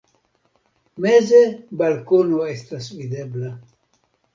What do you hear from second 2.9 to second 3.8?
videbla.